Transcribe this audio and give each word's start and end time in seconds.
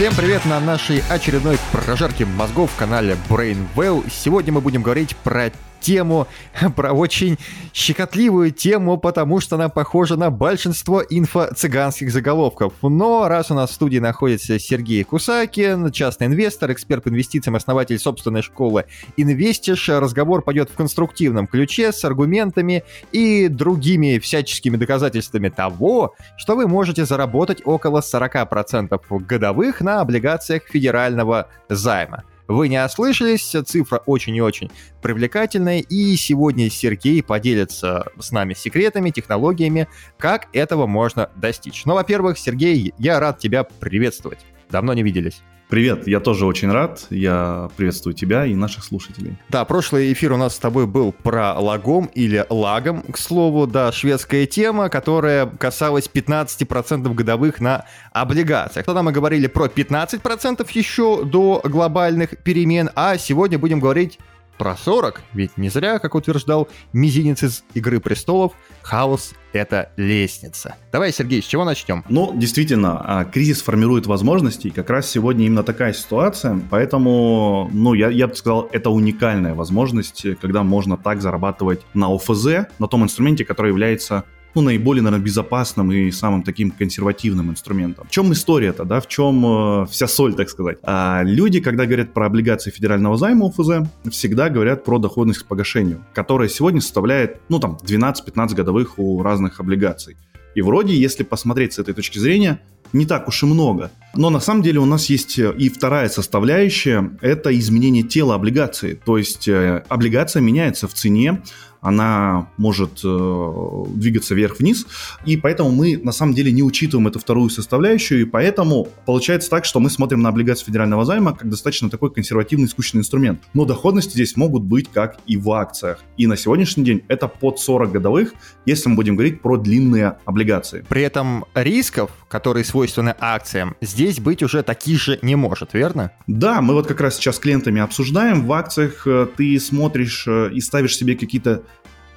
Всем 0.00 0.14
привет 0.14 0.46
на 0.46 0.58
нашей 0.60 1.02
очередной 1.10 1.58
прожарке 1.72 2.24
мозгов 2.24 2.70
в 2.72 2.76
канале 2.78 3.18
Brainwell. 3.28 4.10
Сегодня 4.10 4.50
мы 4.50 4.62
будем 4.62 4.82
говорить 4.82 5.14
про 5.14 5.52
тему, 5.80 6.26
про 6.76 6.92
очень 6.92 7.38
щекотливую 7.72 8.50
тему, 8.50 8.98
потому 8.98 9.40
что 9.40 9.56
она 9.56 9.68
похожа 9.68 10.16
на 10.16 10.30
большинство 10.30 11.02
инфо-цыганских 11.02 12.10
заголовков. 12.10 12.74
Но 12.82 13.28
раз 13.28 13.50
у 13.50 13.54
нас 13.54 13.70
в 13.70 13.74
студии 13.74 13.98
находится 13.98 14.58
Сергей 14.58 15.04
Кусакин, 15.04 15.90
частный 15.90 16.26
инвестор, 16.26 16.72
эксперт 16.72 17.04
по 17.04 17.08
инвестициям, 17.08 17.56
основатель 17.56 17.98
собственной 17.98 18.42
школы 18.42 18.84
Инвестиш, 19.16 19.88
разговор 19.88 20.42
пойдет 20.42 20.70
в 20.70 20.74
конструктивном 20.74 21.46
ключе 21.46 21.92
с 21.92 22.04
аргументами 22.04 22.84
и 23.12 23.48
другими 23.48 24.18
всяческими 24.18 24.76
доказательствами 24.76 25.48
того, 25.48 26.14
что 26.36 26.56
вы 26.56 26.66
можете 26.66 27.04
заработать 27.04 27.62
около 27.64 28.00
40% 28.00 29.00
годовых 29.26 29.80
на 29.80 30.00
облигациях 30.00 30.64
федерального 30.64 31.48
займа. 31.68 32.24
Вы 32.50 32.66
не 32.66 32.84
ослышались, 32.84 33.54
цифра 33.64 33.98
очень 34.06 34.34
и 34.34 34.40
очень 34.40 34.72
привлекательная, 35.02 35.78
и 35.78 36.16
сегодня 36.16 36.68
Сергей 36.68 37.22
поделится 37.22 38.10
с 38.18 38.32
нами 38.32 38.54
секретами, 38.54 39.10
технологиями, 39.10 39.86
как 40.18 40.48
этого 40.52 40.88
можно 40.88 41.30
достичь. 41.36 41.84
Ну, 41.84 41.94
во-первых, 41.94 42.38
Сергей, 42.38 42.92
я 42.98 43.20
рад 43.20 43.38
тебя 43.38 43.62
приветствовать. 43.62 44.40
Давно 44.68 44.94
не 44.94 45.04
виделись. 45.04 45.42
Привет, 45.70 46.08
я 46.08 46.18
тоже 46.18 46.46
очень 46.46 46.68
рад. 46.72 47.06
Я 47.10 47.70
приветствую 47.76 48.12
тебя 48.12 48.44
и 48.44 48.56
наших 48.56 48.82
слушателей. 48.82 49.36
Да, 49.50 49.64
прошлый 49.64 50.12
эфир 50.12 50.32
у 50.32 50.36
нас 50.36 50.56
с 50.56 50.58
тобой 50.58 50.88
был 50.88 51.12
про 51.12 51.56
лагом 51.60 52.06
или 52.06 52.44
лагом, 52.50 53.02
к 53.02 53.16
слову, 53.16 53.68
да, 53.68 53.92
шведская 53.92 54.46
тема, 54.46 54.88
которая 54.88 55.46
касалась 55.46 56.10
15% 56.12 57.14
годовых 57.14 57.60
на 57.60 57.84
облигациях. 58.12 58.84
Тогда 58.84 59.04
мы 59.04 59.12
говорили 59.12 59.46
про 59.46 59.66
15% 59.66 60.68
еще 60.72 61.24
до 61.24 61.60
глобальных 61.62 62.36
перемен, 62.42 62.90
а 62.96 63.16
сегодня 63.16 63.56
будем 63.56 63.78
говорить 63.78 64.18
про 64.60 64.76
40, 64.76 65.22
ведь 65.32 65.56
не 65.56 65.70
зря, 65.70 65.98
как 65.98 66.14
утверждал 66.14 66.68
мизинец 66.92 67.42
из 67.42 67.64
«Игры 67.72 67.98
престолов», 67.98 68.52
хаос— 68.82 69.32
это 69.54 69.90
лестница. 69.96 70.74
Давай, 70.92 71.14
Сергей, 71.14 71.40
с 71.40 71.46
чего 71.46 71.64
начнем? 71.64 72.04
Ну, 72.10 72.34
действительно, 72.36 73.00
а, 73.02 73.24
кризис 73.24 73.62
формирует 73.62 74.04
возможности, 74.04 74.66
и 74.66 74.70
как 74.70 74.90
раз 74.90 75.08
сегодня 75.08 75.46
именно 75.46 75.62
такая 75.62 75.94
ситуация, 75.94 76.60
поэтому, 76.68 77.70
ну, 77.72 77.94
я, 77.94 78.10
я 78.10 78.28
бы 78.28 78.34
сказал, 78.36 78.68
это 78.70 78.90
уникальная 78.90 79.54
возможность, 79.54 80.26
когда 80.42 80.62
можно 80.62 80.98
так 80.98 81.22
зарабатывать 81.22 81.80
на 81.94 82.14
ОФЗ, 82.14 82.68
на 82.78 82.86
том 82.86 83.04
инструменте, 83.04 83.46
который 83.46 83.68
является 83.68 84.26
ну, 84.54 84.62
наиболее, 84.62 85.02
наверное, 85.02 85.24
безопасным 85.24 85.92
и 85.92 86.10
самым 86.10 86.42
таким 86.42 86.70
консервативным 86.70 87.50
инструментом. 87.50 88.06
В 88.06 88.10
чем 88.10 88.32
история-то, 88.32 88.84
да, 88.84 89.00
в 89.00 89.08
чем 89.08 89.44
э, 89.82 89.86
вся 89.86 90.06
соль, 90.06 90.34
так 90.34 90.48
сказать? 90.48 90.78
А 90.82 91.22
люди, 91.24 91.60
когда 91.60 91.86
говорят 91.86 92.12
про 92.12 92.26
облигации 92.26 92.70
федерального 92.70 93.16
займа 93.16 93.46
УФЗ, 93.46 93.88
всегда 94.10 94.48
говорят 94.48 94.84
про 94.84 94.98
доходность 94.98 95.40
к 95.40 95.46
погашению, 95.46 96.04
которая 96.14 96.48
сегодня 96.48 96.80
составляет, 96.80 97.40
ну, 97.48 97.58
там, 97.60 97.78
12-15 97.82 98.54
годовых 98.54 98.98
у 98.98 99.22
разных 99.22 99.60
облигаций. 99.60 100.16
И 100.54 100.62
вроде, 100.62 100.94
если 100.94 101.22
посмотреть 101.22 101.74
с 101.74 101.78
этой 101.78 101.94
точки 101.94 102.18
зрения, 102.18 102.60
не 102.92 103.06
так 103.06 103.28
уж 103.28 103.42
и 103.42 103.46
много. 103.46 103.92
Но 104.14 104.30
на 104.30 104.40
самом 104.40 104.62
деле 104.62 104.80
у 104.80 104.84
нас 104.84 105.06
есть 105.10 105.38
и 105.38 105.68
вторая 105.68 106.08
составляющая– 106.08 107.16
это 107.20 107.56
изменение 107.56 108.02
тела 108.02 108.34
облигации. 108.34 109.00
То 109.04 109.16
есть 109.16 109.46
э, 109.46 109.84
облигация 109.88 110.42
меняется 110.42 110.88
в 110.88 110.94
цене, 110.94 111.42
она 111.80 112.48
может 112.56 113.00
э, 113.04 113.84
двигаться 113.94 114.34
вверх-вниз, 114.34 114.86
и 115.24 115.36
поэтому 115.36 115.70
мы 115.70 115.96
на 115.96 116.12
самом 116.12 116.34
деле 116.34 116.52
не 116.52 116.62
учитываем 116.62 117.08
эту 117.08 117.18
вторую 117.18 117.50
составляющую, 117.50 118.22
и 118.22 118.24
поэтому 118.24 118.88
получается 119.06 119.50
так, 119.50 119.64
что 119.64 119.80
мы 119.80 119.90
смотрим 119.90 120.22
на 120.22 120.28
облигации 120.28 120.64
федерального 120.66 121.04
займа 121.04 121.32
как 121.32 121.48
достаточно 121.48 121.90
такой 121.90 122.12
консервативный, 122.12 122.68
скучный 122.68 123.00
инструмент. 123.00 123.42
Но 123.54 123.64
доходности 123.64 124.12
здесь 124.12 124.36
могут 124.36 124.62
быть 124.62 124.90
как 124.92 125.18
и 125.26 125.36
в 125.36 125.50
акциях. 125.52 126.00
И 126.16 126.26
на 126.26 126.36
сегодняшний 126.36 126.84
день 126.84 127.02
это 127.08 127.28
под 127.28 127.58
40 127.58 127.92
годовых, 127.92 128.34
если 128.66 128.88
мы 128.88 128.96
будем 128.96 129.16
говорить 129.16 129.40
про 129.40 129.56
длинные 129.56 130.18
облигации. 130.24 130.84
При 130.88 131.02
этом 131.02 131.44
рисков, 131.54 132.10
которые 132.28 132.64
свойственны 132.64 133.14
акциям, 133.18 133.76
здесь 133.80 134.20
быть 134.20 134.42
уже 134.42 134.62
таких 134.62 135.00
же 135.00 135.18
не 135.22 135.36
может, 135.36 135.74
верно? 135.74 136.12
Да, 136.26 136.60
мы 136.60 136.74
вот 136.74 136.86
как 136.86 137.00
раз 137.00 137.16
сейчас 137.16 137.36
с 137.36 137.38
клиентами 137.38 137.80
обсуждаем. 137.80 138.44
В 138.44 138.52
акциях 138.52 139.06
э, 139.06 139.26
ты 139.36 139.58
смотришь 139.58 140.24
э, 140.26 140.50
и 140.52 140.60
ставишь 140.60 140.96
себе 140.96 141.16
какие-то 141.16 141.62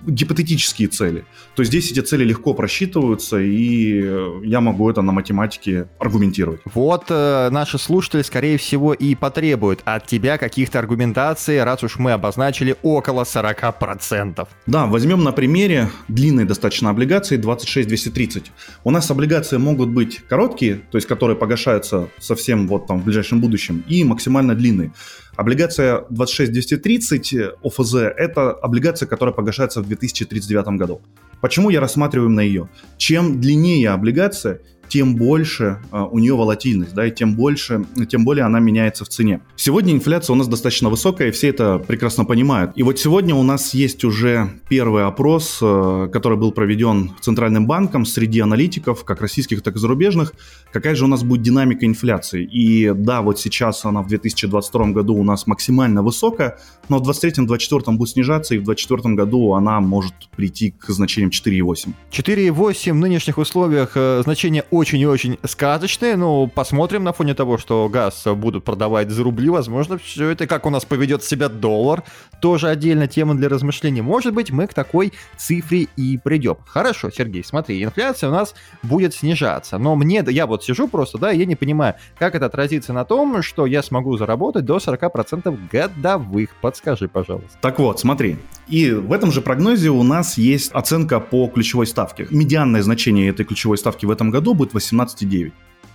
гипотетические 0.06 0.88
цели. 0.88 1.26
То 1.56 1.64
здесь 1.64 1.92
эти 1.92 2.00
цели 2.00 2.24
легко 2.24 2.54
просчитываются, 2.54 3.40
и 3.40 4.02
э, 4.04 4.42
я 4.44 4.62
могу 4.62 4.90
это 4.90 5.02
на 5.02 5.12
математике 5.12 5.88
аргументировать. 6.00 6.62
Вот 6.74 7.06
э, 7.10 7.50
наши 7.52 7.78
слушатели, 7.78 8.22
скорее 8.22 8.58
всего, 8.58 8.94
и 8.94 9.16
потребуют 9.16 9.82
от 9.86 10.06
тебя 10.06 10.38
каких-то 10.38 10.80
аргументаций, 10.80 11.64
раз 11.64 11.84
уж 11.84 11.98
мы 11.98 12.12
обозначили 12.12 12.76
около 12.82 13.24
40%. 13.24 14.48
Да, 14.66 14.86
возьмем 14.86 15.24
на 15.24 15.32
примере 15.32 15.90
длинной 16.08 16.46
достаточно 16.46 16.90
облигации 16.90 17.38
26230. 17.38 18.52
У 18.84 18.92
нас 18.92 19.10
облигации 19.12 19.58
могут 19.58 19.90
быть 19.90 20.22
короткие, 20.28 20.82
то 20.92 20.98
есть 20.98 21.08
которые 21.08 21.38
погашаются 21.38 22.10
совсем 22.20 22.68
вот 22.68 22.88
там 22.88 23.02
в 23.02 23.06
ближайшем 23.06 23.42
будущем, 23.42 23.84
и 23.88 24.04
максимально 24.04 24.56
длинные. 24.56 24.92
Облигация 25.36 26.06
26230 26.10 27.36
ОФЗ– 27.64 27.96
это 28.18 28.52
облигация, 28.52 29.08
которая 29.08 29.34
погашается 29.34 29.82
в 29.82 29.88
2039 29.88 30.78
году. 30.78 31.02
Почему 31.42 31.72
я 31.72 31.82
рассматриваю 31.82 32.30
на 32.30 32.42
ее? 32.42 32.70
Чем 32.98 33.42
длиннее 33.42 33.90
облигация, 33.90 34.62
тем 34.88 35.16
больше 35.16 35.80
а, 35.92 36.06
у 36.06 36.20
нее 36.20 36.36
волатильность, 36.36 36.94
да, 36.94 37.08
и 37.08 37.12
тем 37.12 37.36
больше, 37.36 37.86
тем 38.10 38.26
более 38.26 38.46
она 38.46 38.60
меняется 38.60 39.06
в 39.06 39.10
цене. 39.10 39.42
Сегодня 39.56 39.94
инфляция 39.94 40.34
у 40.34 40.38
нас 40.38 40.48
достаточно 40.48 40.90
высокая, 40.90 41.30
и 41.30 41.32
все 41.32 41.50
это 41.50 41.80
прекрасно 41.80 42.26
понимают. 42.26 42.72
И 42.76 42.84
вот 42.84 43.00
сегодня 43.00 43.36
у 43.36 43.44
нас 43.44 43.74
есть 43.74 44.04
уже 44.04 44.50
первый 44.70 45.06
опрос, 45.06 45.60
а, 45.62 46.08
который 46.08 46.38
был 46.38 46.52
проведен 46.52 47.12
Центральным 47.22 47.66
банком 47.66 48.06
среди 48.06 48.40
аналитиков, 48.40 49.04
как 49.04 49.22
российских, 49.22 49.62
так 49.62 49.76
и 49.76 49.80
зарубежных, 49.80 50.34
какая 50.72 50.96
же 50.96 51.06
у 51.06 51.08
нас 51.08 51.24
будет 51.24 51.42
динамика 51.42 51.86
инфляции. 51.86 52.44
И 52.44 52.92
да, 52.94 53.22
вот 53.22 53.40
сейчас 53.40 53.86
она 53.86 54.02
в 54.02 54.08
2022 54.08 54.88
году 54.88 55.16
у 55.16 55.24
нас 55.24 55.48
максимально 55.48 56.04
высокая, 56.04 56.60
но 56.90 57.00
в 57.00 57.10
2023-2024 57.10 57.92
будет 57.96 58.10
снижаться, 58.10 58.56
и 58.56 58.58
в 58.58 58.64
2024 58.64 59.16
году 59.16 59.54
она 59.54 59.80
может 59.80 60.14
прийти 60.36 60.72
к 60.72 60.90
значениям 60.90 61.32
4,8. 61.32 61.94
4,8 62.12 62.92
в 62.92 62.96
нынешних 62.96 63.38
условиях 63.38 63.92
э, 63.96 64.22
значение 64.24 64.66
очень 64.72 64.83
и 64.92 65.06
очень 65.06 65.40
сказочные, 65.46 66.16
но 66.18 66.48
посмотрим 66.48 67.04
на 67.04 67.14
фоне 67.14 67.34
того, 67.34 67.58
что 67.58 67.88
газ 67.88 68.26
будут 68.26 68.64
продавать 68.64 69.10
за 69.10 69.24
рубли, 69.24 69.50
возможно, 69.50 69.98
все 69.98 70.30
это, 70.30 70.48
как 70.48 70.66
у 70.66 70.70
нас 70.70 70.84
поведет 70.84 71.24
себя 71.24 71.48
доллар, 71.48 72.04
тоже 72.42 72.68
отдельная 72.68 73.08
тема 73.08 73.36
для 73.36 73.48
размышлений. 73.48 74.02
Может 74.02 74.34
быть, 74.34 74.52
мы 74.52 74.68
к 74.68 74.74
такой 74.74 75.14
цифре 75.38 75.88
и 75.96 76.18
придем. 76.18 76.58
Хорошо, 76.66 77.10
Сергей, 77.10 77.44
смотри, 77.44 77.84
инфляция 77.84 78.30
у 78.30 78.34
нас 78.34 78.56
будет 78.82 79.14
снижаться, 79.14 79.78
но 79.78 79.96
мне, 79.96 80.24
я 80.28 80.46
вот 80.46 80.64
сижу 80.64 80.88
просто, 80.88 81.18
да, 81.18 81.32
я 81.32 81.46
не 81.46 81.56
понимаю, 81.56 81.96
как 82.18 82.36
это 82.36 82.48
отразится 82.48 82.92
на 82.92 83.06
том, 83.06 83.42
что 83.42 83.66
я 83.66 83.84
смогу 83.84 84.18
заработать 84.18 84.66
до 84.66 84.78
40% 84.78 85.58
годовых. 85.72 86.50
Подскажи, 86.62 87.08
пожалуйста. 87.08 87.58
Так 87.62 87.80
вот, 87.80 88.00
смотри, 88.00 88.38
и 88.68 88.92
в 88.92 89.12
этом 89.12 89.32
же 89.32 89.42
прогнозе 89.42 89.90
у 89.90 90.04
нас 90.04 90.38
есть 90.38 90.72
оценка 90.72 91.20
по 91.20 91.48
ключевой 91.48 91.88
ставке. 91.88 92.28
Медианное 92.30 92.82
значение 92.82 93.30
этой 93.30 93.46
ключевой 93.46 93.78
ставки 93.78 94.06
в 94.06 94.12
этом 94.12 94.32
году 94.32 94.54
будет 94.54 94.74
18,9. 94.74 95.52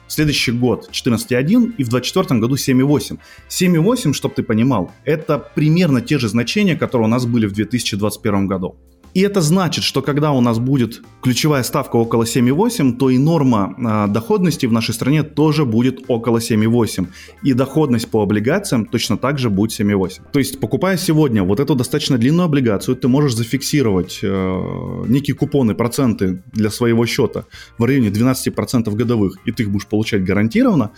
В 0.07 0.13
следующий 0.13 0.53
год 0.53 0.89
14,1 0.91 1.75
и 1.77 1.85
в 1.85 1.89
2024 1.91 2.41
году 2.41 2.55
7,8. 2.55 3.19
7,8, 3.49 4.13
чтобы 4.15 4.35
ты 4.35 4.43
понимал, 4.43 4.91
это 5.05 5.39
примерно 5.39 6.01
те 6.01 6.19
же 6.19 6.29
значения, 6.29 6.77
которые 6.77 7.09
у 7.09 7.11
нас 7.11 7.27
были 7.27 7.47
в 7.47 7.53
2021 7.53 8.47
году. 8.47 8.77
И 9.19 9.21
это 9.23 9.41
значит, 9.41 9.83
что 9.83 10.01
когда 10.01 10.31
у 10.31 10.41
нас 10.41 10.61
будет 10.61 11.03
ключевая 11.23 11.65
ставка 11.65 11.97
около 11.97 12.23
7,8, 12.23 12.99
то 12.99 13.11
и 13.11 13.19
норма 13.19 13.75
э, 13.77 14.13
доходности 14.13 14.67
в 14.67 14.73
нашей 14.73 14.95
стране 14.95 15.25
тоже 15.25 15.65
будет 15.65 16.05
около 16.07 16.39
7,8. 16.39 17.07
И 17.43 17.53
доходность 17.53 18.09
по 18.09 18.23
облигациям 18.23 18.87
точно 18.87 19.19
так 19.19 19.41
же 19.41 19.51
будет 19.51 19.73
7,8. 19.73 20.21
То 20.33 20.39
есть, 20.39 20.61
покупая 20.61 20.97
сегодня 20.97 21.43
вот 21.43 21.59
эту 21.59 21.75
достаточно 21.75 22.17
длинную 22.17 22.45
облигацию, 22.45 22.95
ты 22.95 23.09
можешь 23.09 23.35
зафиксировать 23.35 24.21
э, 24.23 25.05
некие 25.09 25.35
купоны, 25.35 25.75
проценты 25.75 26.41
для 26.53 26.71
своего 26.71 27.05
счета 27.05 27.45
в 27.77 27.83
районе 27.83 28.11
12% 28.11 28.89
годовых, 28.95 29.37
и 29.47 29.51
ты 29.51 29.65
их 29.65 29.71
будешь 29.73 29.89
получать 29.89 30.23
гарантированно. 30.23 30.93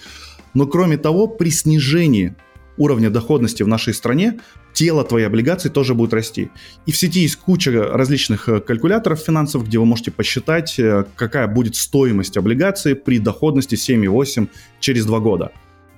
Но 0.52 0.67
кроме 0.67 0.99
того, 0.99 1.26
при 1.26 1.50
снижении 1.50 2.34
уровня 2.81 3.11
доходности 3.11 3.62
в 3.62 3.69
нашей 3.69 3.93
стране, 3.93 4.41
тело 4.73 5.05
твоей 5.05 5.27
облигации 5.27 5.69
тоже 5.69 5.94
будет 5.94 6.15
расти. 6.15 6.50
И 6.87 6.93
в 6.93 6.97
сети 6.97 7.21
есть 7.21 7.37
куча 7.37 7.71
различных 7.71 8.49
э, 8.49 8.61
калькуляторов 8.61 9.21
финансов, 9.21 9.67
где 9.67 9.79
вы 9.79 9.85
можете 9.85 10.11
посчитать, 10.11 10.79
э, 10.79 11.05
какая 11.15 11.47
будет 11.47 11.77
стоимость 11.77 12.38
облигации 12.38 12.94
при 12.94 13.19
доходности 13.19 13.75
7,8 13.75 14.49
через 14.81 15.05
2 15.05 15.21
года. 15.21 15.53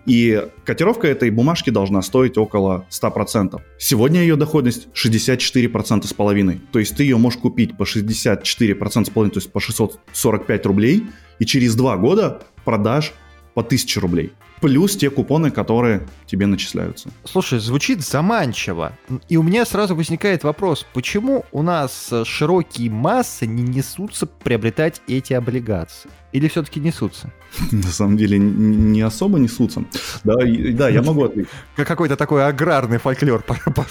И 0.07 0.45
котировка 0.65 1.07
этой 1.07 1.31
бумажки 1.31 1.71
должна 1.71 2.03
стоить 2.03 2.37
около 2.37 2.85
100%. 2.91 3.61
Сегодня 3.79 4.21
ее 4.23 4.35
доходность 4.35 4.89
64% 4.95 6.09
с 6.09 6.13
половиной. 6.13 6.61
То 6.73 6.81
есть 6.81 6.97
ты 6.97 7.05
ее 7.05 7.17
можешь 7.17 7.39
купить 7.39 7.77
по 7.77 7.85
64% 7.85 9.05
с 9.05 9.11
половиной, 9.11 9.35
то 9.35 9.39
есть 9.39 9.53
по 9.53 9.61
645 9.61 10.67
рублей, 10.67 11.07
и 11.39 11.47
через 11.47 11.77
2 11.77 11.97
года 11.99 12.43
продашь 12.65 13.13
по 13.55 13.61
1000 13.61 14.01
рублей. 14.01 14.33
Плюс 14.63 14.97
те 14.97 15.11
купоны, 15.11 15.51
которые 15.51 16.07
тебе 16.27 16.47
начисляются. 16.47 17.11
Слушай, 17.25 17.59
звучит 17.59 18.01
заманчиво. 18.01 18.93
И 19.29 19.37
у 19.37 19.43
меня 19.43 19.67
сразу 19.67 19.97
возникает 19.97 20.45
вопрос, 20.45 20.87
почему 20.95 21.45
у 21.51 21.63
нас 21.63 22.11
широкие 22.25 22.89
массы 22.89 23.47
не 23.47 23.63
несутся 23.63 24.27
приобретать 24.27 25.03
эти 25.09 25.35
облигации? 25.35 26.11
Или 26.31 26.49
все-таки 26.49 26.81
несутся? 26.81 27.31
На 27.73 27.83
самом 27.83 28.17
деле 28.17 28.39
не 28.39 29.03
особо 29.03 29.39
несутся. 29.39 29.85
Да, 30.25 30.37
да 30.73 30.89
я 30.89 31.03
могу 31.03 31.25
ответить. 31.25 31.51
Какой-то 31.77 32.17
такой 32.17 32.47
аграрный 32.47 32.99
фольклор 32.99 33.45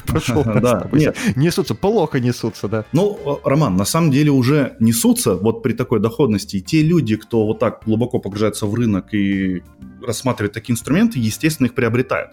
пошел. 0.08 0.44
Да, 0.62 0.88
нет. 0.92 1.18
Несутся, 1.36 1.76
плохо 1.76 2.20
несутся, 2.20 2.68
да. 2.68 2.86
Ну, 2.94 3.40
Роман, 3.44 3.76
на 3.76 3.86
самом 3.86 4.12
деле 4.12 4.32
уже 4.32 4.76
несутся 4.80 5.36
вот 5.36 5.64
при 5.64 5.74
такой 5.74 6.00
доходности. 6.00 6.58
И 6.58 6.62
те 6.62 6.82
люди, 6.82 7.16
кто 7.16 7.46
вот 7.46 7.60
так 7.60 7.82
глубоко 7.86 8.20
погружается 8.20 8.66
в 8.66 8.74
рынок 8.74 9.14
и 9.14 9.64
рассматривает 10.06 10.54
такие 10.62 10.74
инструменты, 10.74 11.20
естественно, 11.20 11.68
их 11.68 11.74
приобретают. 11.74 12.32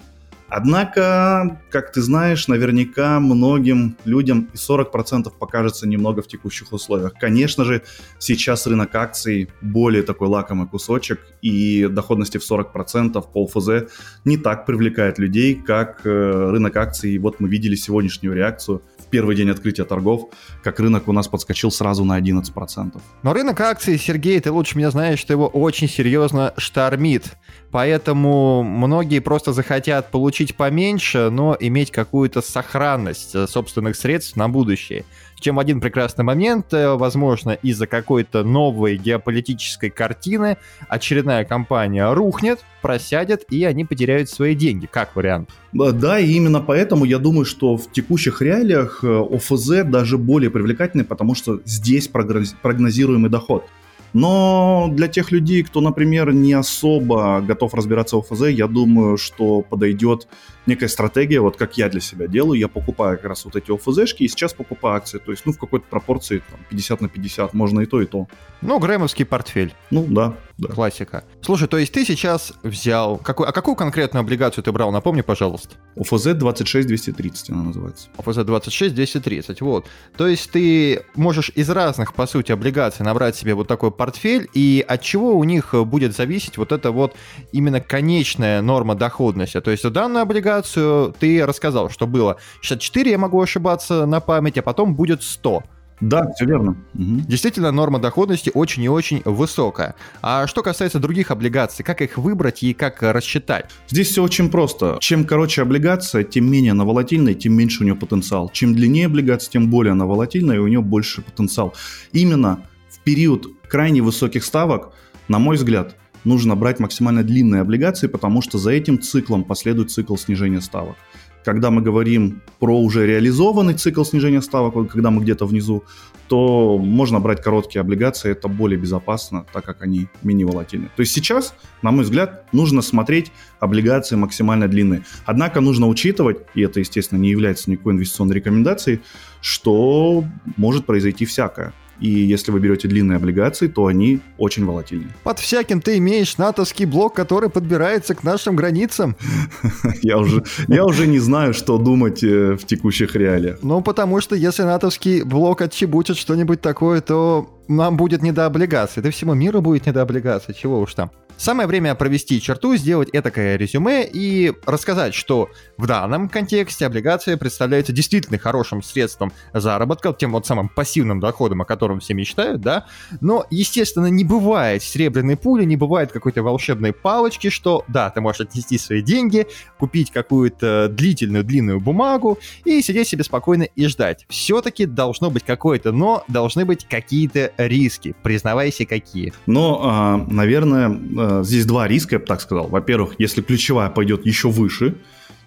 Однако, 0.51 1.61
как 1.71 1.93
ты 1.93 2.01
знаешь, 2.01 2.49
наверняка 2.49 3.21
многим 3.21 3.97
людям 4.07 4.49
и 4.55 4.57
40% 4.57 5.31
покажется 5.39 5.87
немного 5.87 6.23
в 6.23 6.27
текущих 6.27 6.73
условиях. 6.73 7.13
Конечно 7.21 7.65
же, 7.65 7.83
сейчас 8.19 8.67
рынок 8.67 8.95
акций 8.95 9.51
более 9.61 10.03
такой 10.03 10.29
лакомый 10.29 10.67
кусочек, 10.67 11.21
и 11.43 11.87
доходности 11.91 12.39
в 12.39 12.51
40% 12.51 13.23
по 13.31 13.45
ОФЗ 13.45 13.93
не 14.25 14.39
так 14.39 14.65
привлекает 14.65 15.19
людей, 15.19 15.55
как 15.55 16.07
э, 16.07 16.51
рынок 16.51 16.77
акций. 16.77 17.19
Вот 17.19 17.41
мы 17.41 17.49
видели 17.49 17.75
сегодняшнюю 17.75 18.35
реакцию 18.35 18.83
первый 19.11 19.37
день 19.37 19.51
открытия 19.51 19.85
торгов, 19.85 20.29
как 20.63 20.81
рынок 20.81 21.09
у 21.09 21.13
нас 21.13 21.29
подскочил 21.29 21.71
сразу 21.71 22.05
на 22.05 22.19
11%. 22.19 23.01
Но 23.23 23.33
рынок 23.33 23.61
акций, 23.61 23.99
Сергей, 23.99 24.41
ты 24.41 24.51
лучше 24.53 24.79
меня 24.79 24.91
знаешь, 24.91 25.19
что 25.19 25.33
его 25.33 25.47
очень 25.47 25.89
серьезно 25.89 26.55
штормит. 26.57 27.37
Поэтому 27.71 28.63
многие 28.63 29.19
просто 29.19 29.53
захотят 29.53 30.11
получить 30.11 30.57
поменьше, 30.57 31.29
но 31.31 31.57
иметь 31.59 31.91
какую-то 31.91 32.41
сохранность 32.41 33.35
э, 33.35 33.47
собственных 33.47 33.97
средств 33.97 34.37
на 34.37 34.49
будущее 34.49 35.05
чем 35.40 35.58
один 35.58 35.81
прекрасный 35.81 36.25
момент, 36.25 36.73
э, 36.73 36.94
возможно, 36.94 37.52
из-за 37.52 37.87
какой-то 37.87 38.44
новой 38.44 38.96
геополитической 38.96 39.90
картины 39.90 40.56
очередная 40.88 41.44
компания 41.44 42.12
рухнет, 42.12 42.61
просядет, 42.82 43.44
и 43.50 43.64
они 43.64 43.85
потеряют 43.85 44.29
свои 44.29 44.55
деньги, 44.55 44.87
как 44.87 45.17
вариант. 45.17 45.50
Да, 45.73 46.19
и 46.19 46.31
именно 46.32 46.61
поэтому 46.61 47.05
я 47.05 47.19
думаю, 47.19 47.44
что 47.44 47.76
в 47.76 47.90
текущих 47.93 48.40
реалиях 48.43 49.00
э, 49.02 49.06
ОФЗ 49.08 49.85
даже 49.85 50.19
более 50.19 50.50
привлекательный, 50.50 51.05
потому 51.05 51.35
что 51.35 51.61
здесь 51.64 52.08
прогнозируемый 52.08 53.31
доход. 53.31 53.64
Но 54.13 54.89
для 54.91 55.09
тех 55.09 55.33
людей, 55.33 55.63
кто, 55.63 55.81
например, 55.81 56.33
не 56.33 56.53
особо 56.53 57.41
готов 57.41 57.75
разбираться 57.75 58.17
в 58.17 58.21
ОФЗ, 58.21 58.49
я 58.49 58.67
думаю, 58.67 59.17
что 59.17 59.63
подойдет 59.63 60.29
некая 60.69 60.89
стратегия, 60.89 61.41
вот 61.41 61.57
как 61.57 61.79
я 61.79 61.89
для 61.89 62.01
себя 62.01 62.29
делаю, 62.29 62.59
я 62.59 62.69
покупаю 62.69 63.17
как 63.17 63.27
раз 63.27 63.45
вот 63.45 63.57
эти 63.57 63.71
ОФЗшки 63.73 64.23
и 64.23 64.29
сейчас 64.29 64.53
покупаю 64.53 64.97
акции, 64.97 65.19
то 65.19 65.33
есть, 65.33 65.45
ну, 65.47 65.53
в 65.53 65.59
какой-то 65.59 65.87
пропорции 65.89 66.43
там, 66.51 66.61
50 66.69 67.01
на 67.01 67.09
50, 67.09 67.55
можно 67.55 67.81
и 67.81 67.87
то, 67.87 68.01
и 68.01 68.07
то. 68.07 68.29
Ну, 68.61 68.79
грэмовский 68.79 69.25
портфель. 69.25 69.75
Ну, 69.91 70.07
да, 70.09 70.37
да. 70.59 70.69
Классика. 70.69 71.25
Слушай, 71.41 71.69
то 71.69 71.79
есть 71.79 71.93
ты 71.93 72.05
сейчас 72.05 72.53
взял, 72.63 73.17
какой, 73.19 73.49
а 73.49 73.53
какую 73.53 73.77
конкретную 73.77 74.21
облигацию 74.21 74.63
ты 74.63 74.71
брал, 74.73 74.93
напомни, 74.93 75.23
пожалуйста. 75.23 75.77
ОФЗ 75.97 76.35
26230 76.35 77.51
она 77.51 77.63
называется. 77.63 78.09
ОФЗ 78.17 78.45
26230, 78.45 79.61
вот. 79.63 79.87
То 80.17 80.27
есть 80.27 80.51
ты 80.51 81.03
можешь 81.15 81.51
из 81.55 81.71
разных, 81.71 82.15
по 82.15 82.27
сути, 82.27 82.53
облигаций 82.53 83.05
набрать 83.05 83.37
себе 83.37 83.55
вот 83.55 83.69
такой 83.69 83.91
портфель, 83.99 84.49
и 84.55 84.83
от 84.89 85.03
чего 85.03 85.37
у 85.37 85.45
них 85.45 85.75
будет 85.75 86.17
зависеть 86.17 86.56
вот 86.56 86.73
это 86.73 86.91
вот 86.91 87.15
именно 87.53 87.83
конечная 87.83 88.62
норма 88.62 88.95
доходности. 88.95 89.61
То 89.61 89.71
есть 89.71 89.87
данную 89.91 90.23
облигацию 90.23 91.15
ты 91.19 91.45
рассказал, 91.45 91.91
что 91.91 92.06
было 92.06 92.39
64, 92.62 93.11
я 93.11 93.19
могу 93.19 93.43
ошибаться 93.43 94.06
на 94.06 94.21
память, 94.21 94.56
а 94.56 94.62
потом 94.62 94.95
будет 94.95 95.23
100. 95.23 95.62
Да, 96.00 96.31
все 96.37 96.45
верно. 96.45 96.77
Угу. 96.95 97.23
Действительно, 97.27 97.73
норма 97.73 97.99
доходности 97.99 98.50
очень 98.55 98.85
и 98.85 98.89
очень 98.89 99.21
высокая. 99.25 99.97
А 100.23 100.47
что 100.47 100.62
касается 100.62 101.00
других 101.00 101.31
облигаций, 101.31 101.85
как 101.85 102.00
их 102.03 102.19
выбрать 102.19 102.62
и 102.62 102.73
как 102.73 103.03
рассчитать? 103.03 103.67
Здесь 103.89 104.09
все 104.09 104.23
очень 104.23 104.49
просто. 104.49 104.99
Чем 105.00 105.25
короче 105.25 105.62
облигация, 105.62 106.23
тем 106.23 106.50
менее 106.50 106.73
она 106.73 106.85
волатильная, 106.85 107.35
тем 107.35 107.55
меньше 107.55 107.83
у 107.83 107.85
нее 107.85 107.97
потенциал. 107.97 108.49
Чем 108.53 108.75
длиннее 108.75 109.06
облигация, 109.06 109.50
тем 109.50 109.71
более 109.71 109.93
она 109.93 110.06
волатильная, 110.06 110.56
и 110.56 110.61
у 110.61 110.69
нее 110.69 110.81
больше 110.81 111.23
потенциал. 111.23 111.75
Именно 112.12 112.62
в 112.91 113.00
период 113.00 113.49
крайне 113.69 114.03
высоких 114.03 114.44
ставок, 114.44 114.93
на 115.29 115.38
мой 115.38 115.56
взгляд, 115.56 115.97
нужно 116.25 116.56
брать 116.56 116.81
максимально 116.81 117.23
длинные 117.23 117.62
облигации, 117.62 118.06
потому 118.06 118.43
что 118.43 118.59
за 118.59 118.70
этим 118.70 119.00
циклом 119.00 119.44
последует 119.44 119.91
цикл 119.91 120.17
снижения 120.17 120.61
ставок. 120.61 120.97
Когда 121.44 121.70
мы 121.70 121.81
говорим 121.81 122.43
про 122.59 122.79
уже 122.79 123.06
реализованный 123.06 123.75
цикл 123.75 124.03
снижения 124.05 124.43
ставок, 124.43 124.91
когда 124.91 125.11
мы 125.11 125.23
где-то 125.23 125.47
внизу, 125.47 125.85
то 126.26 126.76
можно 126.76 127.20
брать 127.20 127.43
короткие 127.43 127.81
облигации, 127.81 128.32
это 128.32 128.49
более 128.49 128.79
безопасно, 128.79 129.47
так 129.53 129.65
как 129.65 129.82
они 129.82 130.09
менее 130.23 130.47
волатильны. 130.47 130.91
То 130.94 131.00
есть 131.00 131.12
сейчас, 131.12 131.55
на 131.81 131.91
мой 131.91 132.05
взгляд, 132.05 132.44
нужно 132.53 132.82
смотреть 132.82 133.32
облигации 133.61 134.17
максимально 134.17 134.69
длинные. 134.69 135.05
Однако 135.25 135.61
нужно 135.61 135.88
учитывать, 135.88 136.38
и 136.55 136.61
это, 136.61 136.81
естественно, 136.81 137.19
не 137.19 137.31
является 137.31 137.71
никакой 137.71 137.94
инвестиционной 137.94 138.35
рекомендацией, 138.35 139.00
что 139.41 140.25
может 140.56 140.85
произойти 140.85 141.25
всякое. 141.25 141.73
И 142.00 142.09
если 142.09 142.50
вы 142.53 142.61
берете 142.61 142.89
длинные 142.89 143.17
облигации, 143.17 143.69
то 143.69 143.87
они 143.87 144.21
очень 144.39 144.65
волатильны. 144.65 145.09
Под 145.25 145.39
всяким 145.39 145.81
ты 145.81 145.99
имеешь 145.99 146.39
натовский 146.39 146.85
блок, 146.85 147.15
который 147.15 147.49
подбирается 147.49 148.15
к 148.15 148.25
нашим 148.25 148.56
границам. 148.56 149.17
я, 150.03 150.19
уже, 150.19 150.45
я 150.69 150.85
уже 150.85 151.06
не 151.06 151.19
знаю, 151.19 151.55
что 151.55 151.79
думать 151.79 152.23
э, 152.23 152.56
в 152.56 152.65
текущих 152.65 153.17
реалиях. 153.17 153.59
Ну, 153.62 153.81
потому 153.81 154.21
что 154.21 154.37
если 154.37 154.62
натовский 154.62 155.23
блок 155.23 155.62
отчебучит 155.62 156.17
что-нибудь 156.17 156.61
такое, 156.61 157.00
то 157.00 157.49
нам 157.69 157.97
будет 157.97 158.23
не 158.23 158.33
до 158.33 158.47
облигаций. 158.47 159.03
Да 159.03 159.11
всему 159.11 159.35
миру 159.35 159.61
будет 159.61 159.87
не 159.87 159.93
до 159.93 160.03
облигаций, 160.03 160.55
чего 160.55 160.81
уж 160.81 160.95
там. 160.95 161.11
Самое 161.38 161.69
время 161.69 161.94
провести 161.94 162.40
черту, 162.40 162.75
сделать 162.75 163.11
этакое 163.12 163.55
резюме 163.55 164.05
и 164.05 164.52
рассказать, 164.67 165.14
что 165.14 165.49
в 165.76 165.87
данном 165.87 166.29
контексте 166.29 166.85
облигация 166.85 167.37
представляется 167.37 167.93
действительно 167.93 168.38
хорошим 168.38 168.82
средством 168.82 169.32
заработка, 169.55 170.12
тем 170.12 170.32
вот 170.32 170.49
самым 170.49 170.69
пассивным 170.69 171.20
доходом, 171.20 171.62
о 171.62 171.64
котором 171.64 172.00
все 172.00 172.14
мечтают, 172.14 172.61
да, 172.61 172.87
но, 173.21 173.47
естественно, 173.50 174.07
не 174.07 174.25
бывает 174.25 174.83
серебряной 174.83 175.37
пули, 175.37 175.62
не 175.64 175.76
бывает 175.76 176.11
какой-то 176.11 176.42
волшебной 176.42 176.92
палочки, 176.92 177.50
что, 177.50 177.85
да, 177.87 178.11
ты 178.11 178.21
можешь 178.21 178.40
отнести 178.40 178.76
свои 178.76 179.00
деньги, 179.00 179.47
купить 179.78 180.11
какую-то 180.11 180.88
длительную 180.90 181.45
длинную 181.45 181.80
бумагу 181.80 182.40
и 182.64 182.83
сидеть 182.83 183.07
себе 183.07 183.23
спокойно 183.23 183.62
и 183.62 183.87
ждать. 183.87 184.26
Все-таки 184.28 184.87
должно 184.87 185.30
быть 185.30 185.45
какое-то 185.45 185.92
но, 185.92 186.25
должны 186.26 186.64
быть 186.64 186.85
какие-то 186.85 187.52
риски. 187.59 188.16
Признавайся, 188.25 188.85
какие. 188.87 189.33
Но, 189.47 189.80
а, 189.85 190.16
наверное, 190.28 190.88
а, 190.88 191.27
здесь 191.42 191.66
два 191.66 191.88
риска, 191.88 192.16
я 192.16 192.18
бы 192.18 192.26
так 192.26 192.40
сказал. 192.40 192.68
Во-первых, 192.68 193.14
если 193.18 193.42
ключевая 193.42 193.90
пойдет 193.90 194.26
еще 194.26 194.49
выше, 194.49 194.94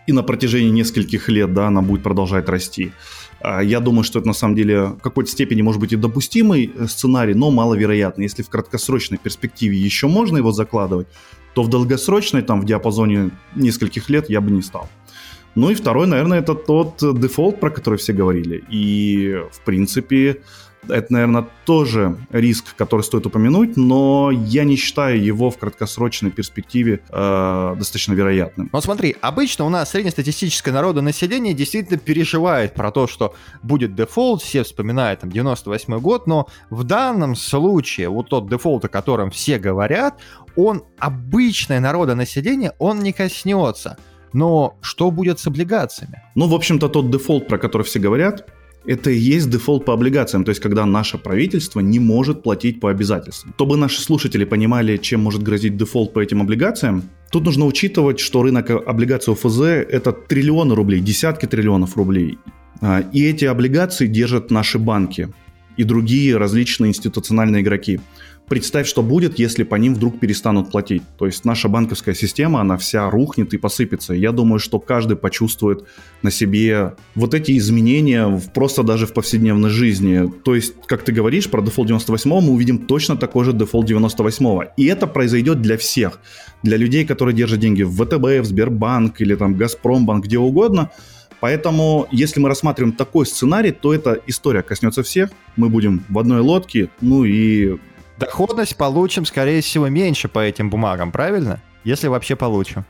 и 0.08 0.14
на 0.14 0.24
протяжении 0.24 0.70
нескольких 0.70 1.30
лет, 1.30 1.54
да, 1.54 1.68
она 1.68 1.82
будет 1.82 2.04
продолжать 2.04 2.50
расти. 2.50 2.92
А, 3.40 3.62
я 3.62 3.80
думаю, 3.80 4.04
что 4.04 4.20
это 4.20 4.28
на 4.28 4.34
самом 4.34 4.56
деле 4.56 4.84
в 4.86 4.98
какой-то 4.98 5.30
степени 5.30 5.62
может 5.62 5.80
быть 5.80 5.94
и 5.94 5.96
допустимый 5.96 6.72
э, 6.74 6.88
сценарий, 6.88 7.34
но 7.34 7.52
маловероятно. 7.52 8.24
Если 8.24 8.44
в 8.44 8.50
краткосрочной 8.50 9.18
перспективе 9.18 9.78
еще 9.78 10.08
можно 10.08 10.38
его 10.38 10.52
закладывать, 10.52 11.08
то 11.54 11.64
в 11.64 11.70
долгосрочной, 11.70 12.42
там 12.42 12.62
в 12.62 12.66
диапазоне 12.66 13.32
нескольких 13.56 14.10
лет 14.10 14.30
я 14.30 14.42
бы 14.42 14.52
не 14.52 14.62
стал. 14.62 14.90
Ну 15.54 15.70
и 15.70 15.76
второй, 15.76 16.08
наверное, 16.08 16.40
это 16.40 16.56
тот 16.56 16.98
дефолт, 17.00 17.60
про 17.60 17.70
который 17.70 18.00
все 18.00 18.14
говорили. 18.14 18.64
И, 18.70 19.38
в 19.52 19.62
принципе, 19.66 20.42
это, 20.88 21.14
наверное, 21.14 21.48
тоже 21.66 22.18
риск, 22.32 22.76
который 22.76 23.02
стоит 23.02 23.26
упомянуть, 23.26 23.78
но 23.78 24.32
я 24.32 24.64
не 24.64 24.76
считаю 24.76 25.24
его 25.24 25.50
в 25.52 25.58
краткосрочной 25.58 26.32
перспективе 26.32 27.02
э, 27.10 27.76
достаточно 27.78 28.14
вероятным. 28.14 28.70
Ну 28.72 28.82
смотри, 28.82 29.16
обычно 29.22 29.66
у 29.66 29.70
нас 29.70 29.92
среднестатистическое 29.92 30.74
народонаселение 30.74 31.54
действительно 31.54 31.98
переживает 31.98 32.74
про 32.74 32.92
то, 32.92 33.08
что 33.08 33.36
будет 33.62 33.96
дефолт, 33.96 34.42
все 34.42 34.64
вспоминают 34.64 35.22
там 35.22 35.32
98 35.32 36.00
год, 36.00 36.28
но 36.28 36.48
в 36.70 36.84
данном 36.84 37.36
случае 37.36 38.10
вот 38.10 38.30
тот 38.30 38.50
дефолт, 38.50 38.86
о 38.86 38.90
котором 38.90 39.32
все 39.32 39.60
говорят, 39.60 40.20
он 40.56 40.84
обычное 41.00 41.80
народонаселение, 41.80 42.74
он 42.80 43.00
не 43.00 43.14
коснется. 43.14 43.98
Но 44.34 44.78
что 44.82 45.12
будет 45.12 45.40
с 45.40 45.48
облигациями? 45.48 46.22
Ну, 46.36 46.48
в 46.48 46.56
общем-то, 46.56 46.88
тот 46.88 47.12
дефолт, 47.12 47.48
про 47.48 47.58
который 47.58 47.84
все 47.84 48.00
говорят, 48.00 48.48
это 48.86 49.12
и 49.12 49.18
есть 49.18 49.50
дефолт 49.50 49.86
по 49.86 49.94
облигациям, 49.94 50.44
то 50.44 50.50
есть 50.50 50.62
когда 50.62 50.86
наше 50.86 51.18
правительство 51.18 51.80
не 51.80 52.00
может 52.00 52.44
платить 52.44 52.80
по 52.80 52.90
обязательствам. 52.90 53.54
Чтобы 53.56 53.78
наши 53.78 54.02
слушатели 54.02 54.44
понимали, 54.44 54.98
чем 54.98 55.22
может 55.22 55.44
грозить 55.44 55.78
дефолт 55.78 56.14
по 56.14 56.20
этим 56.20 56.42
облигациям, 56.42 57.04
тут 57.32 57.46
нужно 57.46 57.66
учитывать, 57.66 58.20
что 58.20 58.44
рынок 58.44 58.70
облигаций 58.70 59.34
ОФЗ– 59.34 59.60
это 59.62 60.12
триллионы 60.12 60.76
рублей, 60.76 61.00
десятки 61.00 61.46
триллионов 61.46 61.96
рублей. 61.98 62.40
А, 62.82 63.02
и 63.14 63.24
эти 63.24 63.46
облигации 63.46 64.08
держат 64.08 64.52
наши 64.52 64.80
банки. 64.80 65.30
И 65.78 65.84
другие 65.84 66.38
различные 66.38 66.90
институциональные 66.90 67.62
игроки. 67.62 68.00
Представь, 68.48 68.86
что 68.86 69.02
будет, 69.02 69.40
если 69.40 69.64
по 69.64 69.76
ним 69.76 69.96
вдруг 69.96 70.20
перестанут 70.20 70.72
платить. 70.72 71.04
То 71.18 71.26
есть 71.26 71.46
наша 71.46 71.70
банковская 71.70 72.14
система, 72.14 72.60
она 72.60 72.76
вся 72.78 73.10
рухнет 73.10 73.54
и 73.54 73.58
посыпется. 73.58 74.14
Я 74.14 74.34
думаю, 74.34 74.60
что 74.60 74.78
каждый 74.78 75.16
почувствует 75.16 75.86
на 76.22 76.32
себе 76.32 76.96
вот 77.16 77.34
эти 77.34 77.58
изменения 77.58 78.28
в, 78.28 78.52
просто 78.52 78.84
даже 78.84 79.08
в 79.08 79.14
повседневной 79.14 79.70
жизни. 79.70 80.30
То 80.44 80.54
есть, 80.54 80.74
как 80.86 81.04
ты 81.04 81.14
говоришь, 81.14 81.50
про 81.50 81.62
дефолт 81.62 81.88
98 81.88 82.30
мы 82.30 82.52
увидим 82.52 82.80
точно 82.80 83.16
такой 83.16 83.46
же 83.46 83.54
дефолт 83.54 83.86
98 83.86 84.72
И 84.76 84.86
это 84.86 85.08
произойдет 85.08 85.62
для 85.62 85.78
всех. 85.78 86.20
Для 86.62 86.76
людей, 86.76 87.06
которые 87.06 87.34
держат 87.34 87.62
деньги 87.62 87.84
в 87.84 87.96
ВТБ, 87.96 88.42
в 88.42 88.46
Сбербанк 88.46 89.22
или 89.22 89.36
там 89.36 89.56
Газпромбанк, 89.56 90.26
где 90.26 90.38
угодно– 90.38 90.92
Поэтому, 91.42 92.08
если 92.12 92.40
мы 92.40 92.48
рассматриваем 92.48 92.96
такой 92.96 93.26
сценарий, 93.26 93.72
то 93.72 93.94
эта 93.94 94.22
история 94.28 94.62
коснется 94.62 95.04
всех. 95.04 95.32
Мы 95.58 95.68
будем 95.68 96.06
в 96.08 96.18
одной 96.18 96.40
лодке, 96.40 96.90
ну 97.02 97.26
и 97.26 97.78
Доходность 98.22 98.76
получим, 98.76 99.26
скорее 99.26 99.62
всего, 99.62 99.90
меньше 99.90 100.28
по 100.28 100.38
этим 100.38 100.70
бумагам, 100.70 101.12
правильно? 101.12 101.60
Если 101.84 102.08
вообще 102.08 102.36
получим. 102.36 102.86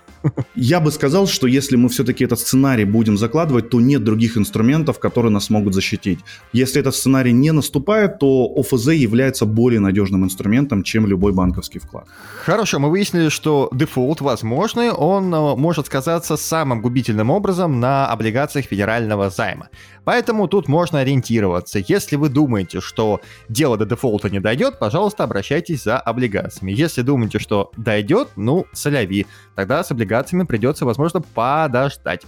Я 0.55 0.79
бы 0.79 0.91
сказал, 0.91 1.27
что 1.27 1.47
если 1.47 1.75
мы 1.77 1.89
все-таки 1.89 2.23
этот 2.23 2.39
сценарий 2.39 2.85
будем 2.85 3.17
закладывать, 3.17 3.69
то 3.69 3.81
нет 3.81 4.03
других 4.03 4.37
инструментов, 4.37 4.99
которые 4.99 5.31
нас 5.31 5.49
могут 5.49 5.73
защитить. 5.73 6.19
Если 6.53 6.79
этот 6.79 6.95
сценарий 6.95 7.31
не 7.31 7.51
наступает, 7.51 8.19
то 8.19 8.51
ОФЗ 8.55 8.89
является 8.89 9.45
более 9.45 9.79
надежным 9.79 10.23
инструментом, 10.23 10.83
чем 10.83 11.07
любой 11.07 11.33
банковский 11.33 11.79
вклад. 11.79 12.05
Хорошо, 12.43 12.79
мы 12.79 12.89
выяснили, 12.89 13.29
что 13.29 13.69
дефолт 13.73 14.21
возможный, 14.21 14.91
он 14.91 15.33
э, 15.33 15.55
может 15.55 15.87
сказаться 15.87 16.37
самым 16.37 16.81
губительным 16.81 17.29
образом 17.29 17.79
на 17.79 18.07
облигациях 18.07 18.65
федерального 18.65 19.29
займа. 19.29 19.69
Поэтому 20.03 20.47
тут 20.47 20.67
можно 20.67 20.99
ориентироваться. 20.99 21.79
Если 21.87 22.15
вы 22.15 22.29
думаете, 22.29 22.81
что 22.81 23.21
дело 23.49 23.77
до 23.77 23.85
дефолта 23.85 24.29
не 24.29 24.39
дойдет, 24.39 24.79
пожалуйста, 24.79 25.23
обращайтесь 25.23 25.83
за 25.83 25.99
облигациями. 25.99 26.71
Если 26.71 27.01
думаете, 27.01 27.39
что 27.39 27.71
дойдет, 27.77 28.29
ну, 28.35 28.65
соляви. 28.81 29.25
Тогда 29.55 29.83
с 29.83 29.91
облигациями 29.91 30.43
придется, 30.43 30.85
возможно, 30.85 31.21
подождать. 31.21 32.21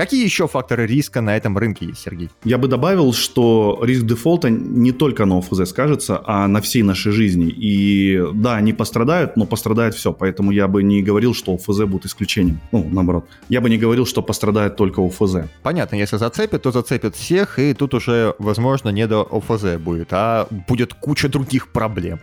Какие 0.00 0.24
еще 0.24 0.48
факторы 0.48 0.86
риска 0.86 1.20
на 1.20 1.36
этом 1.36 1.58
рынке 1.58 1.84
есть, 1.84 2.00
Сергей? 2.00 2.30
Я 2.44 2.56
бы 2.56 2.68
добавил, 2.68 3.12
что 3.12 3.78
риск 3.82 4.06
дефолта 4.06 4.48
не 4.48 4.92
только 4.92 5.26
на 5.26 5.38
ОФЗ 5.40 5.68
скажется, 5.68 6.22
а 6.24 6.48
на 6.48 6.62
всей 6.62 6.82
нашей 6.82 7.12
жизни. 7.12 7.50
И 7.50 8.18
да, 8.32 8.56
они 8.56 8.72
пострадают, 8.72 9.36
но 9.36 9.44
пострадает 9.44 9.94
все. 9.94 10.14
Поэтому 10.14 10.52
я 10.52 10.68
бы 10.68 10.82
не 10.82 11.02
говорил, 11.02 11.34
что 11.34 11.54
ОФЗ 11.54 11.80
будет 11.80 12.06
исключением. 12.06 12.60
Ну, 12.72 12.88
наоборот. 12.90 13.26
Я 13.50 13.60
бы 13.60 13.68
не 13.68 13.76
говорил, 13.76 14.06
что 14.06 14.22
пострадает 14.22 14.76
только 14.76 15.06
ОФЗ. 15.06 15.50
Понятно, 15.62 15.96
если 15.96 16.16
зацепит, 16.16 16.62
то 16.62 16.72
зацепит 16.72 17.14
всех, 17.14 17.58
и 17.58 17.74
тут 17.74 17.92
уже, 17.92 18.34
возможно, 18.38 18.88
не 18.88 19.06
до 19.06 19.28
ОФЗ 19.30 19.76
будет, 19.78 20.08
а 20.12 20.48
будет 20.66 20.94
куча 20.94 21.28
других 21.28 21.72
проблем. 21.72 22.20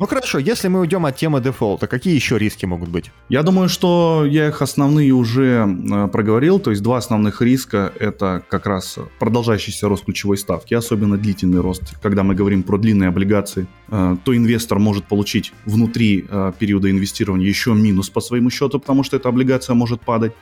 Ну 0.00 0.06
хорошо, 0.06 0.38
если 0.38 0.68
мы 0.68 0.80
уйдем 0.80 1.04
от 1.04 1.16
темы 1.16 1.42
дефолта, 1.42 1.86
какие 1.86 2.14
еще 2.14 2.38
риски 2.38 2.64
могут 2.64 2.88
быть? 2.88 3.12
Я 3.28 3.42
думаю, 3.42 3.68
что 3.68 4.24
я 4.26 4.48
их 4.48 4.62
основные 4.62 5.12
уже 5.12 5.68
э, 5.68 6.08
проговорил. 6.08 6.58
То 6.58 6.70
есть 6.70 6.82
два 6.82 6.96
основных 6.96 7.42
риска– 7.42 7.92
это 8.00 8.42
как 8.48 8.64
раз 8.66 8.98
продолжающийся 9.18 9.88
рост 9.88 10.06
ключевой 10.06 10.38
ставки, 10.38 10.72
особенно 10.72 11.18
длительный 11.18 11.60
рост. 11.60 11.82
Когда 12.00 12.22
мы 12.22 12.34
говорим 12.34 12.62
про 12.62 12.78
длинные 12.78 13.10
облигации, 13.10 13.66
э, 13.90 14.16
то 14.24 14.34
инвестор 14.34 14.78
может 14.78 15.04
получить 15.04 15.52
внутри 15.66 16.24
э, 16.26 16.52
периода 16.58 16.90
инвестирования 16.90 17.46
еще 17.46 17.74
минус 17.74 18.08
по 18.08 18.22
своему 18.22 18.48
счету, 18.48 18.80
потому 18.80 19.04
что 19.04 19.18
эта 19.18 19.28
облигация 19.28 19.74
может 19.74 20.00
падать. 20.00 20.32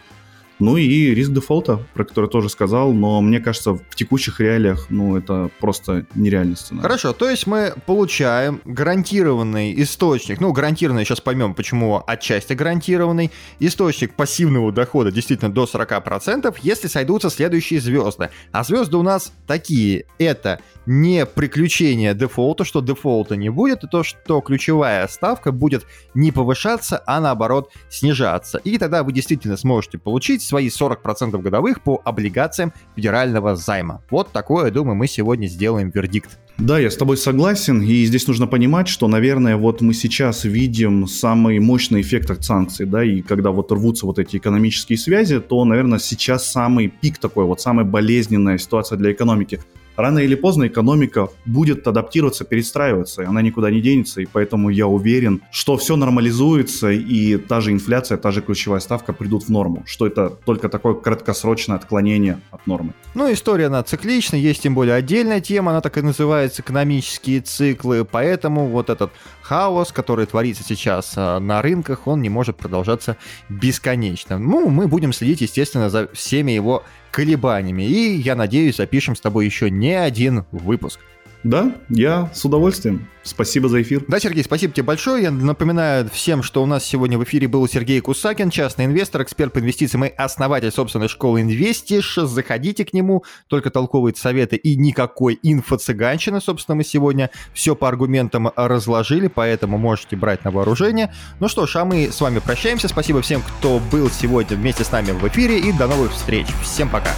Ну 0.59 0.77
и 0.77 1.15
риск 1.15 1.31
дефолта, 1.31 1.81
про 1.95 2.05
который 2.05 2.29
тоже 2.29 2.49
сказал, 2.49 2.93
но 2.93 3.21
мне 3.21 3.38
кажется, 3.38 3.75
в 3.75 3.95
текущих 3.95 4.41
реалиях, 4.41 4.87
ну, 4.91 5.17
это 5.17 5.50
просто 5.61 6.07
нереальный 6.17 6.57
сценарий. 6.57 6.83
Хорошо, 6.83 7.12
то 7.12 7.29
есть 7.29 7.47
мы 7.47 7.75
получаем 7.87 8.61
гарантированный 8.65 9.81
источник, 9.83 10.41
ну, 10.41 10.53
гарантированный, 10.53 11.05
сейчас 11.05 11.21
поймем, 11.21 11.55
почему 11.55 12.03
отчасти 12.05 12.55
гарантированный, 12.55 13.31
источник 13.61 14.15
пассивного 14.15 14.73
дохода 14.73 15.12
действительно 15.12 15.53
до 15.53 15.65
40%, 15.65 16.57
если 16.62 16.88
сойдутся 16.88 17.31
следующие 17.31 17.81
звезды. 17.81 18.31
А 18.50 18.65
звезды 18.65 18.97
у 18.97 19.03
нас 19.03 19.33
такие, 19.47 20.07
это 20.19 20.61
не 20.87 21.27
приключение 21.27 22.15
дефолта, 22.15 22.65
что 22.65 22.81
дефолта 22.81 23.37
не 23.37 23.50
будет, 23.50 23.85
и 23.85 23.87
то, 23.87 24.03
что 24.03 24.41
ключевая 24.41 25.07
ставка 25.07 25.53
будет 25.53 25.85
не 26.15 26.33
повышаться, 26.33 27.03
а 27.07 27.21
наоборот 27.21 27.71
снижаться. 27.91 28.59
И 28.59 28.79
тогда 28.79 29.03
вы 29.05 29.12
действительно 29.12 29.57
сможете 29.57 29.99
получить 29.99 30.48
свои 30.49 30.69
40% 30.69 31.40
годовых 31.40 31.83
по 31.83 32.00
облигациям 32.05 32.73
федерального 32.97 33.55
займа. 33.55 34.02
Вот 34.11 34.33
такое, 34.33 34.71
думаю, 34.71 34.97
мы 34.97 35.07
сегодня 35.07 35.47
сделаем 35.47 35.90
вердикт. 35.90 36.38
Да, 36.57 36.78
я 36.78 36.90
с 36.90 36.97
тобой 36.97 37.17
согласен, 37.17 37.83
и 37.83 38.05
здесь 38.05 38.26
нужно 38.26 38.49
понимать, 38.49 38.88
что, 38.88 39.07
наверное, 39.07 39.57
вот 39.57 39.81
мы 39.81 39.95
сейчас 39.95 40.45
видим 40.45 41.07
самый 41.07 41.61
мощный 41.61 42.00
эффект 42.00 42.31
от 42.31 42.45
санкций, 42.45 42.85
да, 42.85 43.05
и 43.05 43.21
когда 43.21 43.52
вот 43.52 43.71
рвутся 43.71 44.07
вот 44.07 44.19
эти 44.19 44.38
экономические 44.38 44.99
связи, 44.99 45.38
то, 45.38 45.64
наверное, 45.64 46.00
сейчас 46.00 46.50
самый 46.50 46.88
пик 46.88 47.19
такой, 47.19 47.45
вот 47.45 47.61
самая 47.61 47.85
болезненная 47.85 48.59
ситуация 48.59 48.99
для 48.99 49.12
экономики 49.12 49.61
рано 49.99 50.21
или 50.21 50.37
поздно 50.37 50.69
экономика 50.69 51.28
будет 51.45 51.87
адаптироваться, 51.87 52.45
перестраиваться, 52.45 53.23
и 53.23 53.26
она 53.26 53.43
никуда 53.43 53.71
не 53.71 53.81
денется, 53.81 54.21
и 54.21 54.26
поэтому 54.26 54.71
я 54.71 54.87
уверен, 54.87 55.43
что 55.50 55.76
все 55.76 55.97
нормализуется, 55.97 56.90
и 56.90 57.37
та 57.37 57.61
же 57.61 57.73
инфляция, 57.73 58.17
та 58.17 58.31
же 58.31 58.40
ключевая 58.40 58.81
ставка 58.81 59.12
придут 59.12 59.45
в 59.45 59.49
норму, 59.50 59.83
что 59.87 60.07
это 60.07 60.31
только 60.31 60.69
такое 60.69 60.95
краткосрочное 60.95 61.76
отклонение 61.76 62.40
от 62.50 62.67
нормы. 62.67 62.95
Ну, 63.14 63.31
история, 63.33 63.67
она 63.67 63.83
циклична, 63.83 64.37
есть 64.37 64.62
тем 64.62 64.75
более 64.75 64.95
отдельная 64.95 65.40
тема, 65.40 65.73
она 65.73 65.81
так 65.81 65.99
и 65.99 66.02
называется 66.02 66.62
экономические 66.62 67.40
циклы, 67.40 68.05
поэтому 68.05 68.69
вот 68.69 68.90
этот 68.90 69.11
хаос, 69.49 69.93
который 69.93 70.26
творится 70.26 70.62
сейчас 70.62 71.14
а, 71.17 71.38
на 71.38 71.62
рынках, 71.62 72.07
он 72.07 72.21
не 72.21 72.28
может 72.28 72.59
продолжаться 72.59 73.17
бесконечно. 73.49 74.38
Ну, 74.38 74.69
мы 74.69 74.88
будем 74.88 75.14
следить, 75.14 75.40
естественно, 75.40 75.88
за 75.88 76.09
всеми 76.12 76.52
его 76.52 76.85
колебаниями. 77.11 77.85
И, 77.85 78.17
я 78.17 78.37
надеюсь, 78.37 78.76
запишем 78.76 79.17
с 79.17 79.21
тобой 79.21 79.47
еще 79.47 79.71
не 79.71 79.95
один 79.95 80.45
выпуск. 80.52 81.00
Да, 81.45 81.76
я 81.88 82.30
с 82.35 82.45
удовольствием. 82.45 83.09
Спасибо 83.23 83.68
за 83.68 83.83
эфир. 83.83 84.04
Да, 84.09 84.18
Сергей, 84.18 84.42
спасибо 84.42 84.73
тебе 84.73 84.85
большое. 84.85 85.25
Я 85.25 85.30
напоминаю 85.30 86.09
всем, 86.11 86.42
что 86.42 86.62
у 86.62 86.66
нас 86.66 86.85
сегодня 86.85 87.18
в 87.18 87.25
эфире 87.25 87.47
был 87.47 87.68
Сергей 87.68 88.00
Кусакин, 88.00 88.50
частный 88.50 88.87
инвестор, 88.87 89.23
эксперт 89.23 89.52
по 89.52 89.59
инвестициям 89.59 90.04
и 90.04 90.09
основатель 90.09 90.73
собственной 90.73 91.09
школы 91.09 91.42
Инвестиш. 91.42 92.16
Заходите 92.16 92.85
к 92.85 92.92
нему, 92.92 93.25
только 93.47 93.71
толковые 93.71 94.14
советы 94.16 94.57
и 94.57 94.76
никакой 94.76 95.38
инфо-цыганщины. 95.42 96.40
Собственно, 96.40 96.76
мы 96.76 96.85
сегодня 96.85 97.30
все 97.52 97.76
по 97.76 97.87
аргументам 97.88 98.50
разложили, 98.57 99.28
поэтому 99.28 99.78
можете 99.78 100.16
брать 100.16 100.45
на 100.45 100.50
вооружение. 100.50 101.12
Ну 101.38 101.49
что 101.49 101.66
ж, 101.66 101.76
а 101.76 101.85
мы 101.85 102.11
с 102.11 102.21
вами 102.21 102.40
прощаемся. 102.40 102.88
Спасибо 102.88 103.21
всем, 103.21 103.42
кто 103.42 103.80
был 103.92 104.11
сегодня 104.11 104.57
вместе 104.57 104.85
с 104.85 104.90
нами 104.90 105.12
в 105.12 105.26
эфире 105.28 105.61
и 105.61 105.73
до 105.73 105.87
новых 105.87 106.12
встреч. 106.12 106.47
Всем 106.62 106.88
пока. 106.88 107.11